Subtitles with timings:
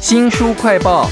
[0.00, 1.08] 新书快报。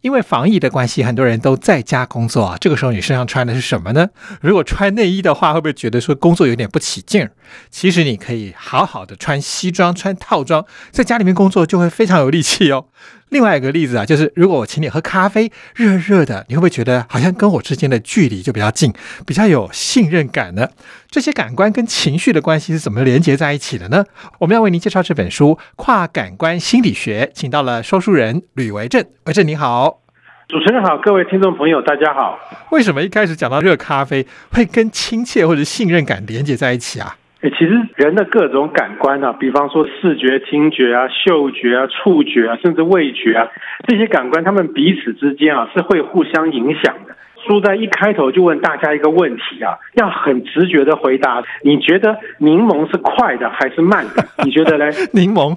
[0.00, 2.56] 因为防疫的关系，很多人都在家工作啊。
[2.60, 4.08] 这个时候你身上穿的是什么呢？
[4.40, 7.30] 如果穿内衣的话，会不会觉得说工作有点不起劲儿？
[7.70, 12.86] 其实你可以好好的穿西装、穿套装，在家里面工作就会非常有力气哦。
[13.32, 18.92] 另外一个例子啊，就是如果我请你喝咖啡，热热的，你会不会觉得好像跟我之间的距离就比较近，
[19.26, 20.68] 比较有信任感呢？
[21.10, 24.04] 这些感官跟情绪的关系是怎么连接在一起的呢？
[24.40, 29.02] 我们要为您介绍这本书《跨感官心理学》，请到了说书人吕维正。
[29.24, 30.00] 维正你好。
[30.48, 32.38] 主持人好，各位听众朋友，大家好。
[32.72, 37.16] 为什么一开始讲到热咖啡会跟亲切或者信任感连接在一起啊？
[37.42, 43.48] 诶，其实人的各种感官啊，比方说视觉、听觉啊、嗅觉啊、触觉啊，甚至味觉啊，
[43.88, 47.16] 这些感官，他们彼此之间啊是会互相影响的。
[47.44, 54.24] 书在一开头就问大家一个问题啊，要很直觉的回答，你觉得柠檬是快的还是慢的？
[54.44, 54.90] 你觉得嘞？
[55.12, 55.56] 柠檬，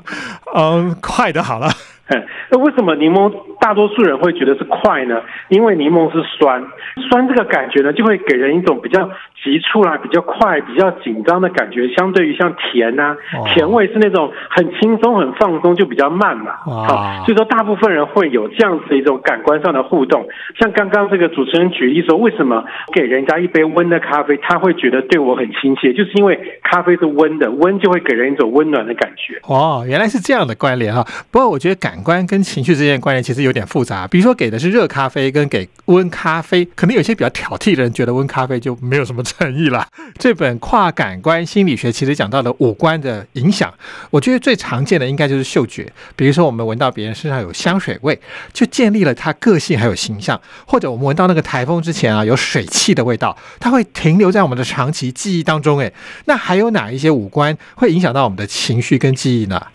[0.55, 1.67] 嗯，快的好了。
[2.49, 3.31] 那为什么柠檬
[3.65, 5.19] 大多数人会觉得是快呢？
[5.49, 6.63] 因为柠檬是酸，
[7.09, 9.09] 酸这个感觉呢，就会给人一种比较
[9.43, 11.87] 急促啦、比较快、比较紧张的感觉。
[11.95, 13.17] 相对于像甜呐，
[13.55, 16.51] 甜味是那种很轻松、很放松，就比较慢嘛。
[16.63, 20.27] 好，所以说大部分人会有这样子的一种感官上的互动。
[20.59, 29.39] 像刚刚这个主持人举例说，为什么给人家一杯温的咖啡，他会觉得对我很亲切，就是因为咖啡是温的，温就会给人一种温暖的感觉。
[29.47, 31.03] 哦，原来是这样的关联啊！
[31.31, 39.87] 不过我觉得感感官跟情绪之间的关联其实有点复杂，比如说给的是热咖啡跟给温咖啡，可能有些比较挑剔的人觉得温咖啡就没有什么诚意了。
[40.19, 43.73] 这本跨感官心理学其实讲到了五官的影响，
[44.09, 48.19] 我觉得最常见的应该就是嗅觉，比如说我们闻到别人身上有香水味，
[48.51, 55.79] 就建立了他个性还有形象；或者我们闻到那个台风之前啊有水汽的味道，它会停留在我们的长期记忆当中。
[55.79, 55.93] 诶，
[56.25, 59.67] 那还有哪一些五官会影响到我们的情绪跟记忆呢？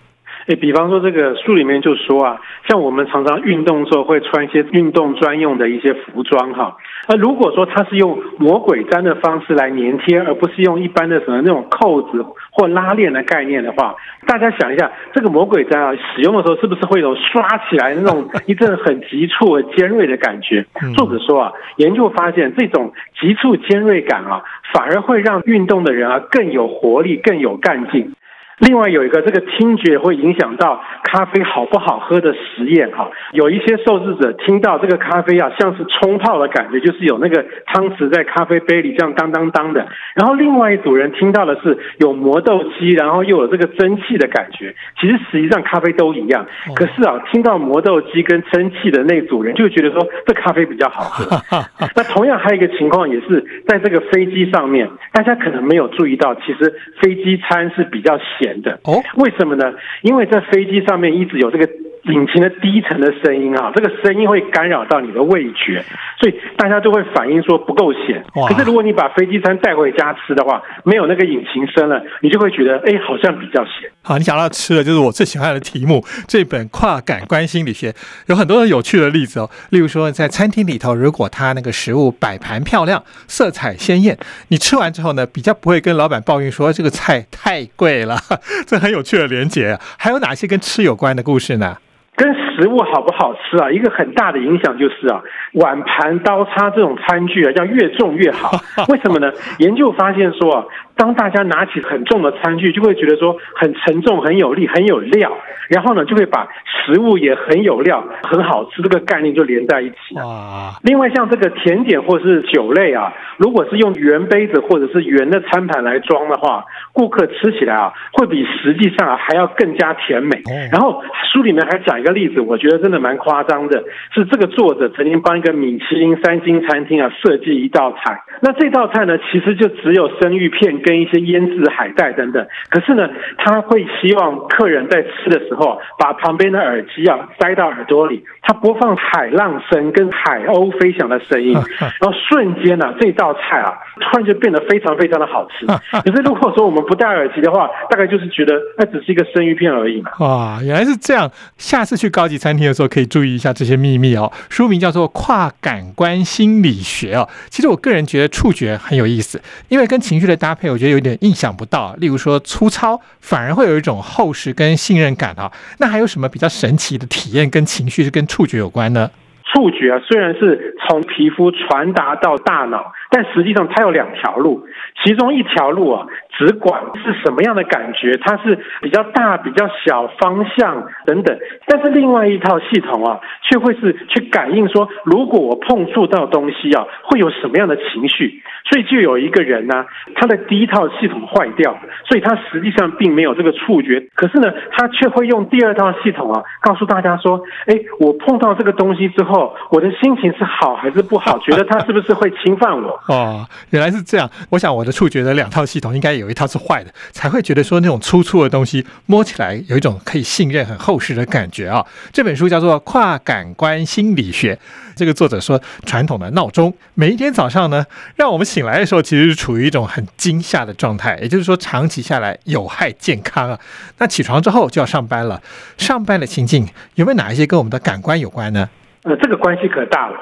[0.51, 6.77] 哎，比方说这个书里面就说啊，像我们常常运动时候会穿一些运动专用的一些服装哈。
[7.09, 13.95] 那如果说它是用魔鬼毡的方式来粘贴，而不是用一般的什么那种扣子或拉链的概念的话，
[14.27, 20.67] 大家想一下，这个魔鬼毡啊，使用的时候是不是会有刷起来那种 一阵很急促、和尖锐的感觉？
[20.97, 24.43] 作者说啊，研究发现这种急促尖锐感啊，
[24.75, 28.13] 反而会让运动的人啊更有活力、更有干劲。
[28.61, 44.75] 另外有一个这个听觉会影响到咖啡好不好喝的实验哈，有一些受试者听到这个咖啡啊像是冲泡的感觉，就是有那个汤匙在咖啡杯里这样当当当的，然后另外一组人听到的是有磨豆机，然后又有这个蒸汽的感觉。
[45.01, 51.41] 其实实际上咖啡都一样，可是啊听到磨豆机跟蒸汽的那组人就觉得说这咖啡比较好喝。
[51.97, 58.50] 那同样还有一个情况也是在这个飞机上面，大家可能没有注意到，其实飞机餐是比较咸。
[58.63, 59.75] 的哦，为什么呢？
[60.03, 61.69] 因为在飞机上面一直有这个。
[62.05, 65.85] 引擎的低沉的声音啊，这个声音会干扰到你的味觉，
[66.19, 68.25] 所以大家就会反映说不够咸。
[68.49, 73.91] 可是如果你把飞机餐带回家吃的话，没有那个引擎声了，你就会觉得哎，好像比较咸。
[74.03, 76.05] 好，你讲到吃的就是我最喜欢的题目。
[76.27, 77.95] 这本跨感官心理学
[78.27, 84.17] 有很多有趣的例子哦，例如说在餐厅里头，如果他那个食物摆盘漂亮、色彩鲜艳，
[84.49, 88.19] 你吃完之后呢，比较不会跟老板抱怨说这个菜太贵了。
[88.67, 89.79] 这很有趣的连结。
[89.99, 91.77] 还有哪些跟吃有关的故事呢？
[92.21, 95.23] 跟食物好不好吃啊，一个很大的影响就是啊，
[95.55, 98.51] 碗盘刀叉这种餐具啊，要越重越好。
[98.93, 99.33] 为什么呢？
[99.59, 100.65] 研究发现说啊，
[100.97, 105.33] 当大家拿起很重的餐具，就会觉得说很沉重、很有力、很有料，
[105.71, 110.77] 然后呢，就会把食物也很有料、很好吃这个概念就连在一起啊。
[110.83, 120.43] 另外，像这个甜点或是酒类啊，如果是用圆杯子或者是圆的餐盘来装的话，顾客吃起来啊，会比实际上啊还要更加甜美。
[120.71, 121.03] 然后
[121.33, 122.11] 书里面还讲一个。
[122.11, 133.09] 例子我觉得真的蛮夸张的，是这个作者曾经帮一个米其林三星餐厅啊设计一道菜，那这道菜呢其实就只有生鱼片跟一些腌制海带等等，可是呢
[133.39, 145.67] 他会希望客人在吃的时候把旁边的耳机啊塞到耳朵里，他播放海浪声跟海鸥飞翔的声音， 然后瞬间呢这道菜啊突然就变得非常非常的好吃。
[146.03, 150.11] 可是如果说我们不戴耳机的话，大概就是觉得那只是一个生鱼片而已嘛。
[150.19, 152.01] 哇，原来是这样，下次。
[152.01, 154.33] 去高级餐厅的时候，可以注意一下这些秘密哦。
[154.49, 157.29] 书名叫做《跨感官心理学》哦。
[157.51, 159.39] 其实我个人觉得触觉很有意思，
[159.69, 161.95] 因为跟情绪的搭配，我觉得有点意想不到。
[161.99, 165.51] 例如说粗糙，反而会有一种厚实跟信任感啊。
[165.79, 169.11] 那还有什么比较神奇的体验跟情绪是跟触觉有关呢？
[169.53, 174.65] 触觉啊，虽然是从皮肤传达到大脑，但实际上它有两条路，
[175.03, 176.07] 其中一条路啊，
[176.39, 183.19] 只管是什么样的感觉，它是比较大、比较小、方向等等，但是另外一套系统啊，
[183.51, 188.41] 却会是去感应说，如果我碰触到东西啊，会有什么样的情绪。
[188.69, 189.85] 所以就有一个人呢，
[190.15, 191.77] 他的第一套系统坏掉，
[192.09, 201.39] 所以他实际上并没有这个触觉，可是呢，他却会用第二套系统啊，告诉大家说，哎，我碰到这个东西之后，我的心情是好还是不好？
[201.45, 203.01] 觉得他是不是会侵犯我？
[203.09, 204.31] 哦，原来是这样。
[204.51, 211.85] 我想我的触觉的两套系统应该有一套是坏的，才会觉得说那种粗粗的东西摸起来有一种可以信任、很厚实的感觉啊。
[212.13, 214.55] 这本书叫做《跨感官心理学》，
[215.01, 217.83] 这个作者说，传统的闹钟每一天早上呢，
[218.17, 223.59] 让我们醒来的时候，其实是处于一种很惊吓的状态，也就是说，长期下来有害健康啊。
[223.97, 225.41] 那起床之后就要上班了，
[225.79, 228.69] 上班的情境有没有哪一些跟我们的感官有关呢？
[229.05, 230.19] 呃，这个关系可大了。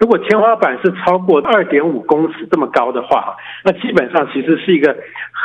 [0.00, 4.96] 如果天花板是超过二点五公尺这么高的话，那基本上其实是一个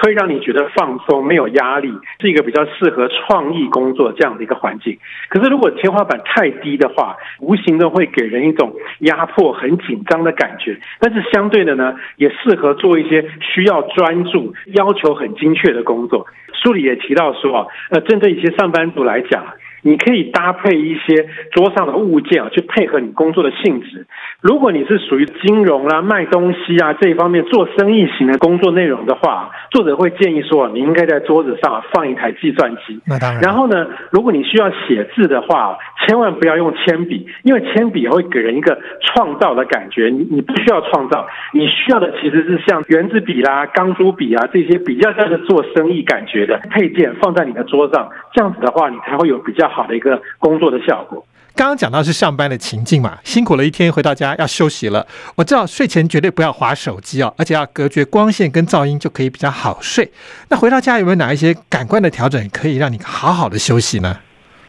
[0.02, 4.98] 会让你觉得放松、没有压力，是一个比较适合创意工作这样的一个环境。
[5.30, 10.80] 可是如果天花板太低的话，无形的会给人一种压迫、很紧张的感觉。
[11.00, 16.26] 但是相对的呢，也适合做一些需要专注、要求很精确的工作。
[16.54, 19.46] 书里也提到说，呃，针对一些上班族来讲。
[19.88, 24.06] 你可以搭配一些桌上的物件啊，去配合你工作的性质。
[24.42, 33.00] 如果你是属于金融啦、卖东西啊这一方面做生意型的工作内容的话，作者会建议说，你应该在桌子上放一台计算机。
[33.06, 33.42] 那当然。
[33.42, 40.10] 然后呢，如果你需要写字的话，千万不要用铅笔，因为铅笔会给人一个创造的感觉。
[40.10, 51.24] 你你不需要创造，你需要的其实是像圆珠笔啦、钢珠笔啊这些比较像是做生意感觉的配件放在你的桌上，这样子的话，你才会有比较好的一个工作的效果。
[51.56, 55.06] 刚刚讲到是上班的情境嘛，辛苦了一天回到家要休息了。
[55.36, 60.12] 我知道睡前绝对不要划手机哦，而且要隔绝光线跟噪音，就可以比较好睡。
[60.50, 64.18] 那回到家有没有哪一些感官的调整可以让你好好的休息呢？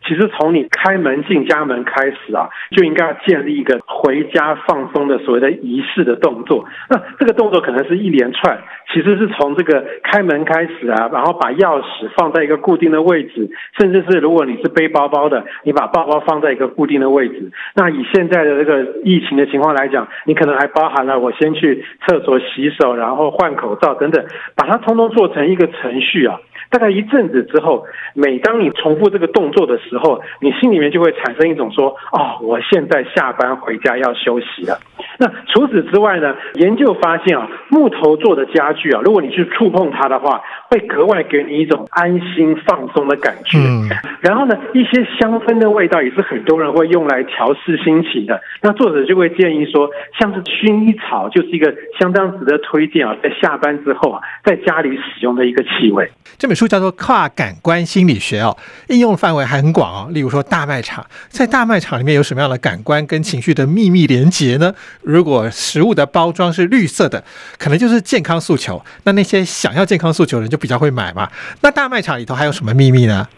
[0.06, 6.64] 其实从你开门进家门开始啊，就应该要建立一个回家放松的所谓的仪式的动作。
[6.88, 8.58] 那这个动作可能是一连串，
[8.92, 13.48] 其实是从这个开门开始啊，然后把钥匙放在一个固定的位置，
[13.78, 17.50] 甚至是如果你是背包包的，你把包包放在一个固定的位置。
[17.74, 24.24] 那以现在的这个疫情的情况来讲，你可能还包含了我先去厕所洗手，然后换口罩等等，
[24.56, 26.40] 把它通通做成一个程序啊。
[26.70, 34.78] 大概一阵子之后，每当你重复这个动作的时候，你心里面就会产生一种说：“哦，我现在下班回家要休息了。”
[35.18, 36.34] 那除此之外呢？
[36.54, 40.40] 研究发现啊，木头做的家具啊，如果你去触碰它的话，
[40.70, 43.58] 会格外给你一种安心放松的感觉。
[43.58, 43.88] 嗯。
[44.20, 48.40] 然后呢，一些香氛的味道也是很多人会用来调试心情的。
[48.62, 49.88] 那作者就会建议说，
[50.18, 56.08] 像是薰衣草就是一个相当值得推荐啊，在下班之后啊，在家里使用的一个气味。
[56.36, 58.56] 这本书叫做《跨感官心理学》哦，
[58.88, 60.10] 应用范围还很广哦。
[60.10, 64.74] 例如说，大卖场，在大卖场里面有什么样的感官跟情绪的秘密连结呢？
[65.02, 67.22] 如果食物的包装是绿色的，
[67.58, 68.82] 可能就是健康诉求。
[69.04, 71.28] 那那些想要健康诉求的人就比较会买嘛。
[71.60, 73.28] 那大卖场里头还有什么秘密呢？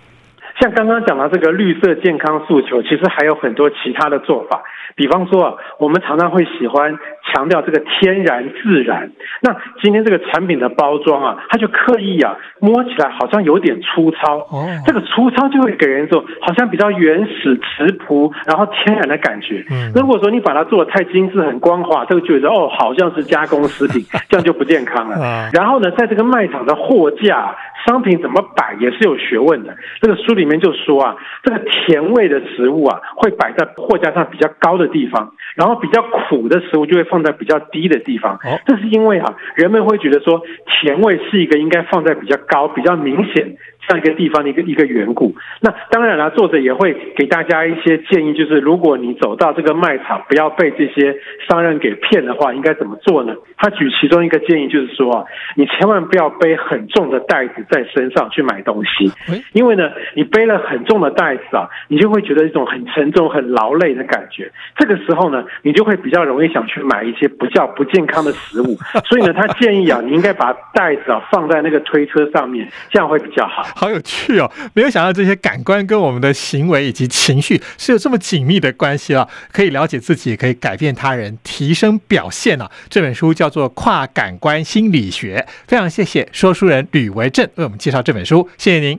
[0.60, 4.62] 像刚刚讲到这个绿色健康诉求，其实还有很多其他的做法。
[4.94, 6.92] 比方说，我们常常会喜欢
[7.32, 9.10] 强调这个天然自然。
[9.42, 14.38] 那今天这个产品的包装啊，它就刻意啊，摸起来好像有点粗糙。
[14.50, 19.64] 哦，这个粗糙就会给人一种好像比较原始、质朴，然后天然的感觉。
[19.70, 25.50] 嗯，如果说你把它做的太精致、很光滑，这个觉得哦，好像是加工食品， 这样就不健康了。
[25.52, 27.54] 然后呢，在这个卖场的货架。
[27.86, 29.74] 商品怎么摆也是有学问的。
[30.02, 38.38] 这个书里面就说啊，这个甜味的食物啊，会摆在货架上比较高的地方，然后比较苦的食物就会放在比较低的地方。
[38.66, 43.56] 这是因为啊，人们会觉得说，前卫是一个应该放在比较高、比较明显。
[43.86, 51.16] 这样一个地方的一个一个缘故，那当然了，作者也会给大家一些建议，就是如果你走到这个卖场，不要被这些
[51.48, 53.34] 商人给骗的话，应该怎么做呢？
[53.56, 55.24] 他举其中一个建议就是说啊，
[55.56, 59.10] 你千万不要背很重的袋子在身上去买东西，
[59.52, 64.50] 因为呢，你背了很重的袋子啊，你就会觉得一种很沉重、很劳累的感觉。
[64.76, 68.76] 这个时候呢，你就会比较容易想去买一些不叫不健康的食物。
[69.06, 73.64] 所以呢，他建议啊，你应该把袋子啊放在那个推车上面，这样会比较好。
[73.74, 74.50] 好有趣哦！
[74.74, 79.28] 没有想到这些感官跟我们的行为以及情绪是有这么紧密的关系啊！
[79.52, 82.70] 可以了解自己，可以改变他人，提升表现啊！
[82.88, 88.98] 这本书叫做《跨感官心理学》，非常谢谢说书人吕维正为我们介绍这本书，谢谢您，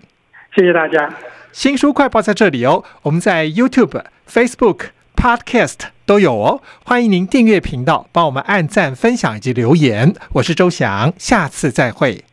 [0.56, 1.14] 谢谢大家。
[1.52, 2.84] 新书快报在这里哦！
[3.04, 4.88] 我们在 YouTube、Facebook。
[5.14, 5.76] Podcast
[6.08, 6.64] 都有哦。
[6.84, 10.16] 欢迎您订阅频道，帮我们按赞、分享以及留言。
[10.32, 12.31] 我是周翔，下次再会。